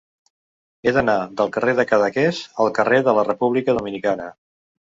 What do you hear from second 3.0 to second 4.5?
de la República Dominicana.